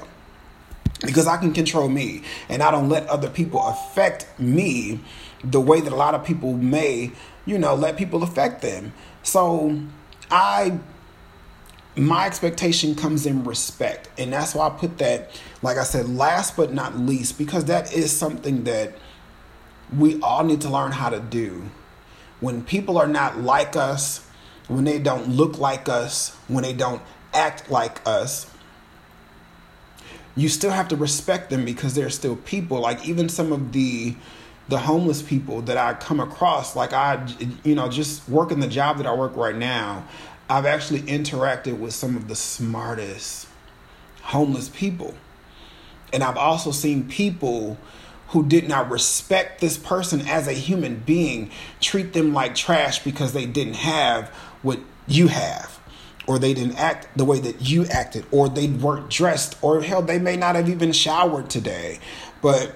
[1.00, 5.00] because I can control me and I don't let other people affect me
[5.42, 7.12] the way that a lot of people may,
[7.44, 8.92] you know, let people affect them.
[9.22, 9.80] So
[10.30, 10.78] I
[11.96, 14.08] my expectation comes in respect.
[14.18, 15.30] And that's why I put that,
[15.62, 18.94] like I said, last but not least, because that is something that
[19.96, 21.70] we all need to learn how to do
[22.40, 24.26] when people are not like us,
[24.68, 27.00] when they don't look like us, when they don't
[27.32, 28.50] act like us,
[30.36, 32.80] you still have to respect them because they're still people.
[32.80, 34.14] Like even some of the
[34.66, 37.26] the homeless people that I come across, like I,
[37.64, 40.06] you know, just working the job that I work right now,
[40.48, 43.46] I've actually interacted with some of the smartest
[44.22, 45.14] homeless people.
[46.14, 47.76] And I've also seen people
[48.28, 53.34] who did not respect this person as a human being treat them like trash because
[53.34, 54.30] they didn't have
[54.62, 55.73] what you have
[56.26, 60.02] or they didn't act the way that you acted or they weren't dressed or hell
[60.02, 61.98] they may not have even showered today.
[62.40, 62.74] But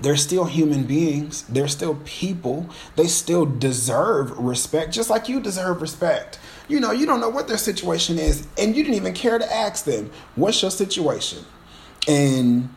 [0.00, 1.42] they're still human beings.
[1.42, 2.68] They're still people.
[2.96, 6.38] They still deserve respect just like you deserve respect.
[6.68, 9.54] You know you don't know what their situation is and you didn't even care to
[9.54, 11.44] ask them what's your situation?
[12.08, 12.68] And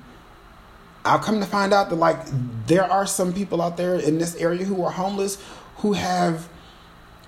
[1.06, 2.20] I've come to find out that like
[2.68, 5.42] there are some people out there in this area who are homeless
[5.78, 6.50] who have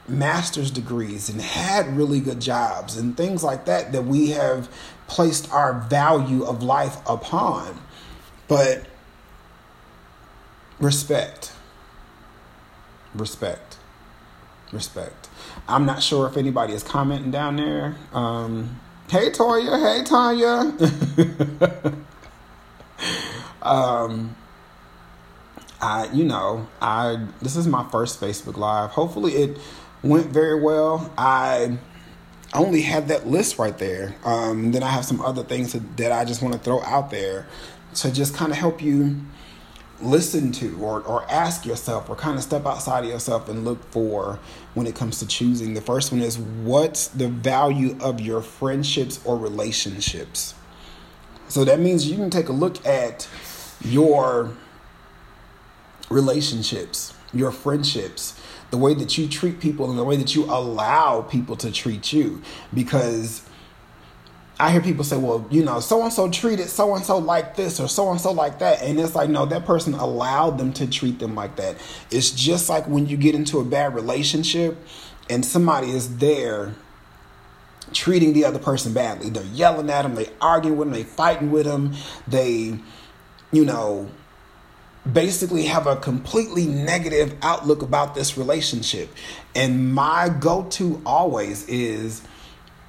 [0.07, 4.69] master's degrees and had really good jobs and things like that that we have
[5.07, 7.79] placed our value of life upon.
[8.47, 8.85] But
[10.79, 11.53] respect.
[13.13, 13.77] Respect.
[14.71, 15.29] Respect.
[15.67, 17.95] I'm not sure if anybody is commenting down there.
[18.13, 20.73] Um, hey Toya, hey Tanya.
[23.61, 24.35] um,
[25.81, 28.91] I, you know, I this is my first Facebook Live.
[28.91, 29.57] Hopefully, it
[30.03, 31.11] went very well.
[31.17, 31.77] I
[32.53, 34.15] only had that list right there.
[34.23, 37.47] Um, then I have some other things that I just want to throw out there
[37.95, 39.21] to just kind of help you
[40.01, 43.83] listen to or, or ask yourself or kind of step outside of yourself and look
[43.91, 44.39] for
[44.73, 45.73] when it comes to choosing.
[45.73, 50.55] The first one is what's the value of your friendships or relationships?
[51.47, 53.27] So that means you can take a look at
[53.83, 54.51] your
[56.09, 58.40] relationships, your friendships,
[58.71, 62.11] the way that you treat people and the way that you allow people to treat
[62.11, 62.41] you.
[62.73, 63.43] Because
[64.59, 67.55] I hear people say, well, you know, so and so treated so and so like
[67.55, 68.81] this or so and so like that.
[68.81, 71.77] And it's like, no, that person allowed them to treat them like that.
[72.11, 74.77] It's just like when you get into a bad relationship
[75.29, 76.75] and somebody is there
[77.91, 79.29] treating the other person badly.
[79.29, 81.93] They're yelling at them, they arguing with them, they fighting with them,
[82.27, 82.77] they,
[83.51, 84.09] you know,
[85.11, 89.09] basically have a completely negative outlook about this relationship.
[89.55, 92.21] And my go to always is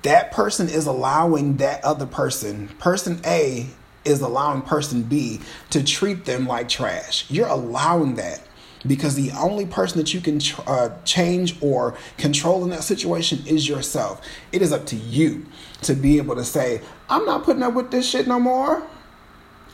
[0.02, 3.68] that person is allowing that other person, person A
[4.04, 7.30] is allowing person B to treat them like trash.
[7.30, 8.42] You're allowing that
[8.86, 13.68] because the only person that you can uh, change or control in that situation is
[13.68, 14.20] yourself.
[14.50, 15.46] It is up to you
[15.82, 18.82] to be able to say, I'm not putting up with this shit no more.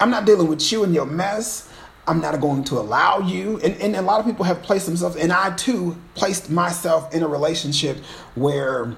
[0.00, 1.67] I'm not dealing with you and your mess.
[2.08, 3.60] I'm not going to allow you.
[3.60, 7.22] And, and a lot of people have placed themselves, and I too placed myself in
[7.22, 7.98] a relationship
[8.34, 8.96] where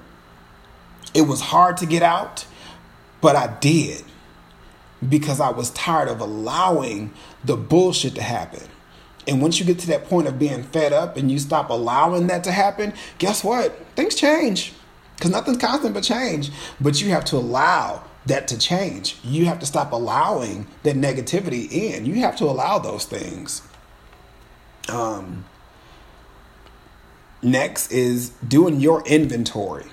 [1.13, 2.47] it was hard to get out,
[3.21, 4.05] but I did
[5.07, 7.13] because I was tired of allowing
[7.45, 8.63] the bullshit to happen.
[9.27, 12.29] And once you get to that point of being fed up and you stop allowing
[12.29, 13.77] that to happen, guess what?
[13.97, 14.73] Things change
[15.17, 16.51] because nothing's constant but change.
[16.81, 19.17] But you have to allow that to change.
[19.23, 22.07] You have to stop allowing that negativity in.
[22.07, 23.63] You have to allow those things.
[24.89, 25.45] Um,
[27.43, 29.87] next is doing your inventory.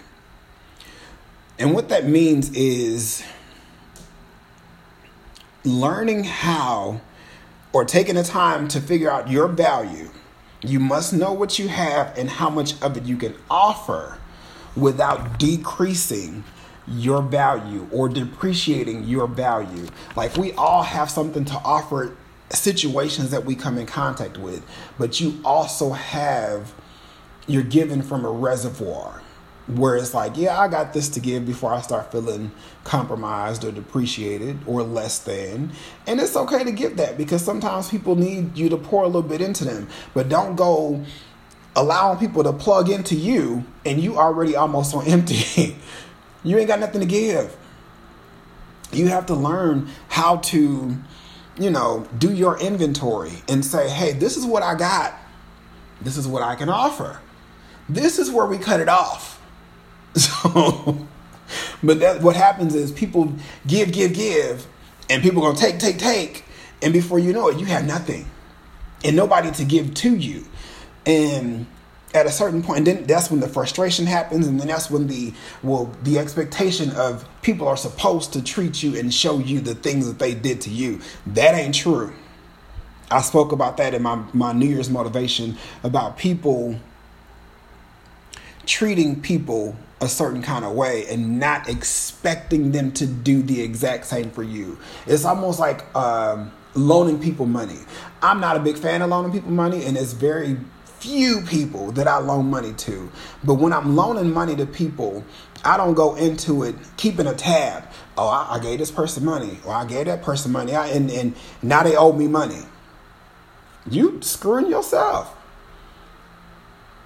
[1.60, 3.24] And what that means is
[5.64, 7.02] learning how
[7.74, 10.10] or taking the time to figure out your value.
[10.62, 14.20] You must know what you have and how much of it you can offer
[14.76, 16.44] without decreasing
[16.88, 19.88] your value or depreciating your value.
[20.16, 22.16] Like we all have something to offer
[22.50, 24.66] situations that we come in contact with,
[24.98, 26.74] but you also have
[27.48, 29.22] you're given from a reservoir
[29.68, 32.52] where it's like, yeah, I got this to give before I start feeling
[32.86, 35.72] compromised or depreciated or less than.
[36.06, 39.22] And it's okay to give that because sometimes people need you to pour a little
[39.22, 41.04] bit into them, but don't go
[41.76, 45.76] allowing people to plug into you and you already almost on empty.
[46.50, 47.56] You ain't got nothing to give.
[48.92, 50.96] You have to learn how to,
[51.60, 55.14] you know, do your inventory and say, hey, this is what I got.
[56.02, 57.20] This is what I can offer.
[57.90, 59.38] This is where we cut it off
[60.18, 61.08] So,
[61.84, 63.34] but that what happens is people
[63.68, 64.66] give, give, give,
[65.10, 66.44] and people gonna take, take, take,
[66.82, 68.28] and before you know it, you have nothing,
[69.04, 70.44] and nobody to give to you,
[71.06, 71.68] and
[72.18, 75.34] at a certain point, then that's when the frustration happens, and then that's when the
[75.64, 80.08] well, the expectation of people are supposed to treat you and show you the things
[80.08, 81.00] that they did to you.
[81.28, 82.14] That ain't true.
[83.10, 86.78] I spoke about that in my, my New Year's motivation about people
[88.66, 94.06] treating people a certain kind of way and not expecting them to do the exact
[94.06, 94.78] same for you.
[95.06, 97.80] It's almost like um, loaning people money.
[98.22, 100.58] I'm not a big fan of loaning people money, and it's very
[101.00, 103.12] few people that I loan money to.
[103.44, 105.24] But when I'm loaning money to people,
[105.64, 107.88] I don't go into it keeping a tab.
[108.18, 111.10] Oh, I, I gave this person money, or I gave that person money, I, and,
[111.12, 112.64] and now they owe me money.
[113.90, 115.36] You screwing yourself.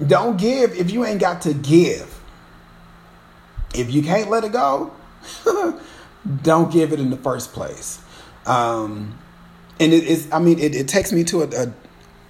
[0.06, 2.20] Don't give if you ain't got to give.
[3.76, 4.92] If you can't let it go,
[6.44, 8.02] don't give it in the first place.
[8.46, 9.18] Um,
[9.80, 11.74] and it is, I mean, it, it takes me to a, a,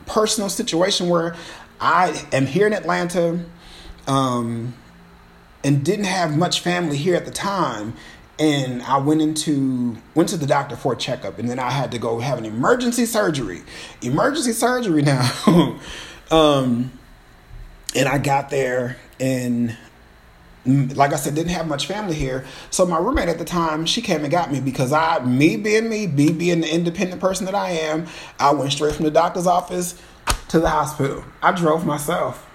[0.06, 1.36] personal situation where
[1.80, 3.44] I am here in Atlanta
[4.08, 4.74] um,
[5.64, 7.94] and didn't have much family here at the time.
[8.40, 11.92] And I went into went to the doctor for a checkup, and then I had
[11.92, 13.62] to go have an emergency surgery.
[14.02, 15.80] Emergency surgery now.
[16.32, 16.92] um,
[17.96, 19.78] and I got there and
[20.66, 22.46] like I said, didn't have much family here.
[22.70, 25.90] So my roommate at the time, she came and got me because I, me being
[25.90, 28.06] me, me being the independent person that I am,
[28.40, 30.00] I went straight from the doctor's office
[30.50, 31.24] to the hospital.
[31.42, 32.48] I drove myself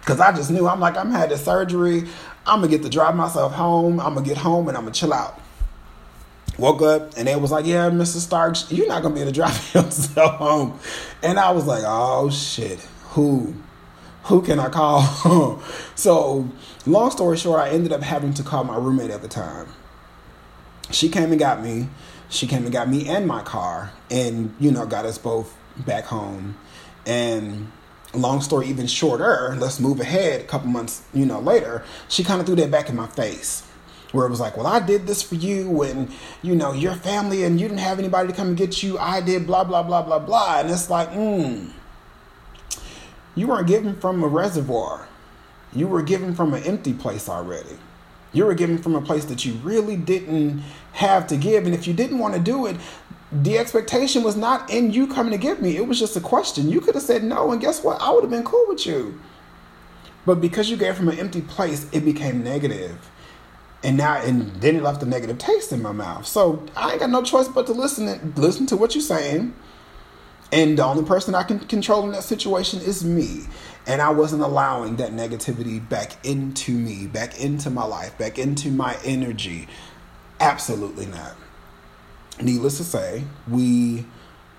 [0.00, 2.04] because I just knew I'm like I'm had the surgery.
[2.46, 4.00] I'm gonna get to drive myself home.
[4.00, 5.40] I'm gonna get home and I'm gonna chill out.
[6.58, 8.16] Woke up and they was like, "Yeah, Mr.
[8.16, 10.78] Starks, you're not gonna be able to drive yourself home."
[11.22, 12.80] And I was like, "Oh shit,
[13.10, 13.54] who?"
[14.28, 15.60] Who can I call?
[15.94, 16.48] so,
[16.86, 19.68] long story short, I ended up having to call my roommate at the time.
[20.90, 21.88] She came and got me.
[22.28, 26.04] She came and got me and my car, and you know, got us both back
[26.04, 26.58] home.
[27.06, 27.72] And
[28.12, 30.42] long story even shorter, let's move ahead.
[30.42, 33.64] A couple months, you know, later, she kind of threw that back in my face
[34.12, 36.10] where it was like, well, I did this for you and,
[36.42, 38.98] you know, your family and you didn't have anybody to come and get you.
[38.98, 40.60] I did blah, blah, blah, blah, blah.
[40.60, 41.68] And it's like, hmm,
[43.38, 45.08] you weren't given from a reservoir.
[45.72, 47.78] You were given from an empty place already.
[48.32, 50.62] You were given from a place that you really didn't
[50.92, 51.64] have to give.
[51.64, 52.76] And if you didn't want to do it,
[53.30, 55.76] the expectation was not in you coming to give me.
[55.76, 56.68] It was just a question.
[56.68, 58.00] You could have said no, and guess what?
[58.00, 59.20] I would have been cool with you.
[60.26, 63.10] But because you gave from an empty place, it became negative.
[63.82, 66.26] And now and then it left a negative taste in my mouth.
[66.26, 69.54] So I ain't got no choice but to listen listen to what you're saying
[70.50, 73.42] and the only person I can control in that situation is me.
[73.86, 78.70] And I wasn't allowing that negativity back into me, back into my life, back into
[78.70, 79.68] my energy.
[80.40, 81.36] Absolutely not.
[82.40, 84.04] Needless to say, we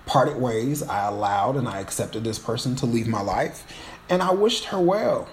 [0.06, 0.82] parted ways.
[0.82, 3.64] I allowed and I accepted this person to leave my life.
[4.08, 5.28] And I wished her well.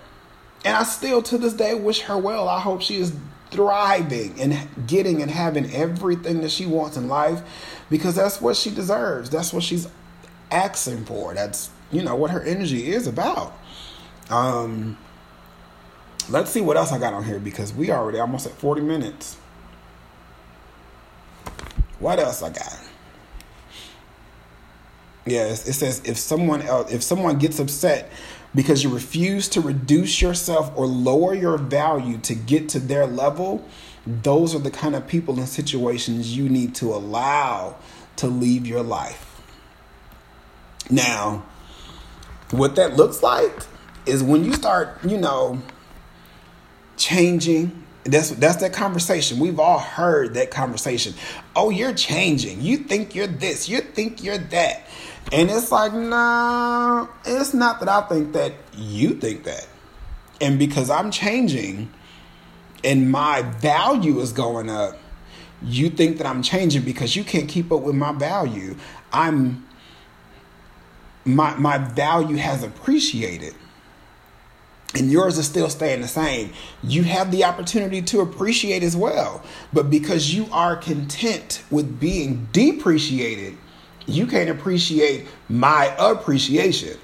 [0.63, 2.47] And I still to this day wish her well.
[2.47, 3.15] I hope she is
[3.49, 7.41] thriving and getting and having everything that she wants in life
[7.89, 9.29] because that's what she deserves.
[9.29, 9.87] That's what she's
[10.51, 11.33] asking for.
[11.33, 13.53] That's you know what her energy is about.
[14.29, 14.97] Um,
[16.29, 19.37] let's see what else I got on here because we already almost at forty minutes.
[21.99, 22.79] What else I got?
[25.25, 28.11] Yes, it says if someone else, if someone gets upset
[28.55, 33.65] because you refuse to reduce yourself or lower your value to get to their level,
[34.05, 37.75] those are the kind of people and situations you need to allow
[38.15, 39.26] to leave your life.
[40.89, 41.43] Now,
[42.51, 43.53] what that looks like
[44.05, 45.61] is when you start, you know,
[46.97, 47.83] changing.
[48.03, 49.37] That's that's that conversation.
[49.37, 51.13] We've all heard that conversation.
[51.55, 52.61] Oh, you're changing.
[52.61, 53.67] You think you're this.
[53.67, 54.83] You think you're that.
[55.33, 58.53] And it's like, nah, it's not that I think that.
[58.73, 59.67] You think that.
[60.39, 61.91] And because I'm changing
[62.83, 64.97] and my value is going up,
[65.61, 68.77] you think that I'm changing because you can't keep up with my value.
[69.11, 69.66] I'm
[71.27, 73.53] my my value has appreciated
[74.95, 76.51] and yours is still staying the same,
[76.81, 79.43] you have the opportunity to appreciate as well.
[79.73, 83.57] But because you are content with being depreciated,
[84.05, 86.97] you can't appreciate my appreciation.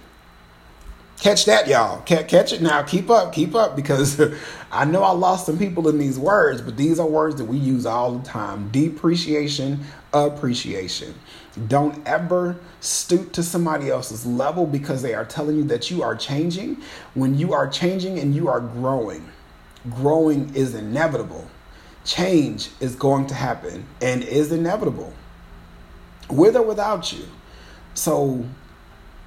[1.19, 2.01] Catch that, y'all.
[2.01, 2.83] Catch it now.
[2.83, 4.19] Keep up, keep up, because
[4.71, 7.57] I know I lost some people in these words, but these are words that we
[7.57, 11.13] use all the time depreciation, appreciation.
[11.67, 16.15] Don't ever stoop to somebody else's level because they are telling you that you are
[16.15, 16.81] changing.
[17.13, 19.29] When you are changing and you are growing,
[19.91, 21.47] growing is inevitable.
[22.05, 25.13] Change is going to happen and is inevitable,
[26.29, 27.25] with or without you.
[27.93, 28.43] So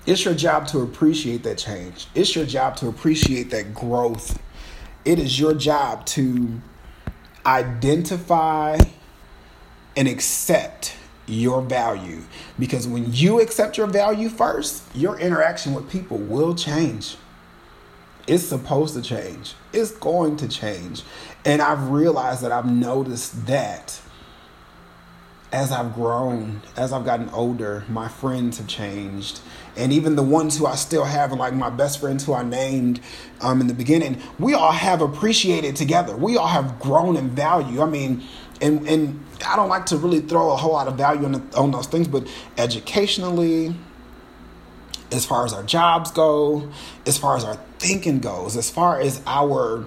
[0.05, 2.09] it's your job to appreciate that change.
[2.15, 4.39] It's your job to appreciate that growth.
[5.05, 6.61] It is your job to
[7.47, 8.79] identify
[9.97, 10.96] and accept
[11.27, 12.23] your value.
[12.59, 17.17] Because when you accept your value first, your interaction with people will change.
[18.27, 19.55] It's supposed to change.
[19.73, 21.03] It's going to change.
[21.45, 24.01] And I've realized that I've noticed that
[25.53, 29.41] as I've grown, as I've gotten older, my friends have changed.
[29.77, 33.01] And even the ones who I still have, like my best friends who I named
[33.41, 36.17] um, in the beginning, we all have appreciated together.
[36.17, 37.81] We all have grown in value.
[37.81, 38.25] I mean,
[38.61, 41.57] and, and I don't like to really throw a whole lot of value on, the,
[41.57, 42.27] on those things, but
[42.57, 43.75] educationally,
[45.13, 46.71] as far as our jobs go,
[47.07, 49.87] as far as our thinking goes, as far as our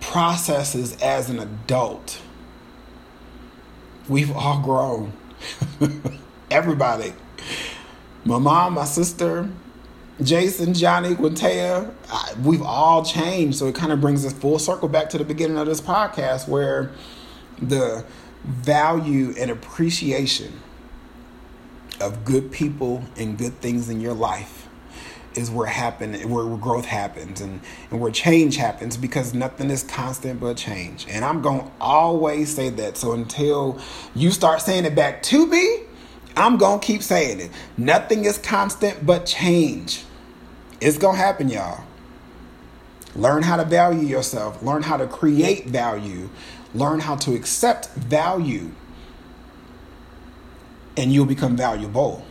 [0.00, 2.20] processes as an adult,
[4.08, 5.12] we've all grown.
[6.50, 7.14] Everybody.
[8.24, 9.48] My mom, my sister,
[10.22, 11.92] Jason, Johnny, Quintea,
[12.42, 13.58] we've all changed.
[13.58, 16.48] So it kind of brings us full circle back to the beginning of this podcast
[16.48, 16.92] where
[17.60, 18.04] the
[18.44, 20.60] value and appreciation
[22.00, 24.68] of good people and good things in your life
[25.34, 30.40] is where happen where growth happens and, and where change happens because nothing is constant
[30.40, 31.06] but change.
[31.08, 32.96] And I'm gonna always say that.
[32.96, 33.78] So until
[34.14, 35.80] you start saying it back to me,
[36.36, 37.50] I'm gonna keep saying it.
[37.76, 40.04] Nothing is constant but change.
[40.80, 41.84] It's gonna happen, y'all.
[43.16, 46.28] Learn how to value yourself, learn how to create value,
[46.74, 48.70] learn how to accept value
[50.96, 52.24] and you'll become valuable.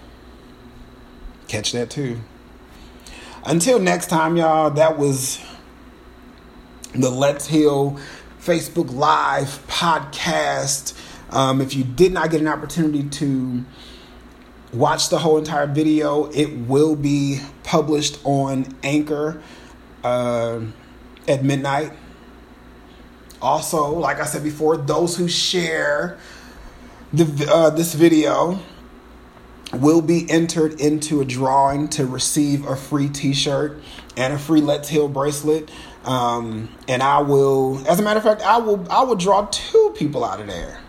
[1.48, 2.20] Catch that too.
[3.46, 5.40] Until next time, y'all, that was
[6.94, 8.00] the Let's Heal
[8.40, 10.98] Facebook Live podcast.
[11.30, 13.66] Um, if you did not get an opportunity to
[14.72, 19.42] watch the whole entire video, it will be published on Anchor
[20.04, 20.62] uh,
[21.28, 21.92] at midnight.
[23.44, 26.18] Also, like I said before, those who share
[27.12, 28.58] the, uh, this video
[29.74, 33.82] will be entered into a drawing to receive a free t-shirt
[34.16, 35.70] and a free Let's Heal bracelet.
[36.06, 39.94] Um, and I will, as a matter of fact, I will I will draw two
[39.98, 40.80] people out of there.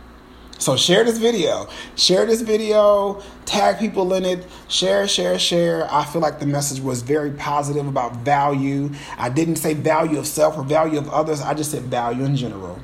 [0.58, 1.68] So share this video.
[1.96, 3.22] Share this video.
[3.44, 4.46] Tag people in it.
[4.68, 5.92] Share, share, share.
[5.92, 8.90] I feel like the message was very positive about value.
[9.18, 11.40] I didn't say value of self or value of others.
[11.40, 12.78] I just said value in general.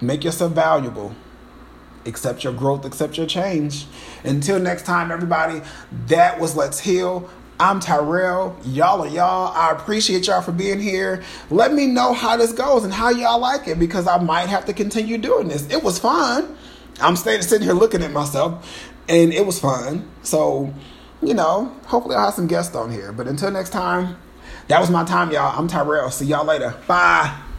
[0.00, 1.14] Make yourself valuable
[2.06, 3.86] accept your growth, accept your change.
[4.24, 5.60] Until next time, everybody,
[6.06, 7.28] that was Let's Heal.
[7.58, 8.58] I'm Tyrell.
[8.64, 9.52] Y'all are y'all.
[9.54, 11.22] I appreciate y'all for being here.
[11.50, 14.64] Let me know how this goes and how y'all like it because I might have
[14.66, 15.68] to continue doing this.
[15.70, 16.56] It was fun.
[17.00, 20.08] I'm staying sitting here looking at myself and it was fun.
[20.22, 20.72] So,
[21.22, 23.12] you know, hopefully I'll have some guests on here.
[23.12, 24.16] But until next time,
[24.68, 25.58] that was my time, y'all.
[25.58, 26.10] I'm Tyrell.
[26.10, 26.74] See y'all later.
[26.86, 27.49] Bye.